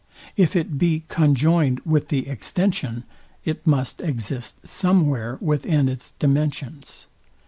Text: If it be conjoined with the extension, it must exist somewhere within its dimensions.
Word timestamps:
If 0.35 0.55
it 0.55 0.79
be 0.79 1.03
conjoined 1.09 1.79
with 1.81 2.07
the 2.07 2.27
extension, 2.27 3.03
it 3.45 3.67
must 3.67 4.01
exist 4.01 4.67
somewhere 4.67 5.37
within 5.41 5.87
its 5.87 6.13
dimensions. 6.17 7.05